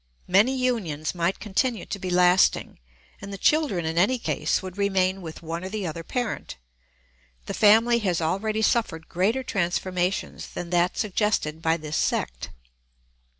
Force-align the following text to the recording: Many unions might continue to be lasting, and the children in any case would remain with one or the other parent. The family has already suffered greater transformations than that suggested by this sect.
Many 0.27 0.57
unions 0.57 1.13
might 1.13 1.39
continue 1.39 1.85
to 1.85 1.99
be 1.99 2.09
lasting, 2.09 2.79
and 3.21 3.31
the 3.31 3.37
children 3.37 3.85
in 3.85 3.99
any 3.99 4.17
case 4.17 4.63
would 4.63 4.75
remain 4.75 5.21
with 5.21 5.43
one 5.43 5.63
or 5.63 5.69
the 5.69 5.85
other 5.85 6.03
parent. 6.03 6.57
The 7.45 7.53
family 7.53 7.99
has 7.99 8.19
already 8.19 8.63
suffered 8.63 9.07
greater 9.07 9.43
transformations 9.43 10.47
than 10.55 10.71
that 10.71 10.97
suggested 10.97 11.61
by 11.61 11.77
this 11.77 11.97
sect. 11.97 12.49